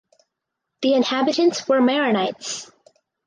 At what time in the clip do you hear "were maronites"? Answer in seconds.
1.67-2.71